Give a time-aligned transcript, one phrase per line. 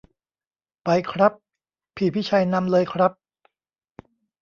[0.83, 1.33] ไปครับ
[1.95, 3.11] พี่พิชัยนำเลยครับ